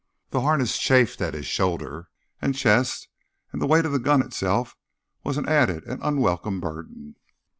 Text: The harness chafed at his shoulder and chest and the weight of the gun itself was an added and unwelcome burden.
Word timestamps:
The 0.31 0.41
harness 0.41 0.79
chafed 0.79 1.21
at 1.21 1.35
his 1.35 1.45
shoulder 1.45 2.09
and 2.41 2.55
chest 2.55 3.07
and 3.53 3.61
the 3.61 3.67
weight 3.67 3.85
of 3.85 3.91
the 3.91 3.99
gun 3.99 4.23
itself 4.23 4.75
was 5.23 5.37
an 5.37 5.47
added 5.47 5.85
and 5.85 6.01
unwelcome 6.01 6.59
burden. 6.59 7.17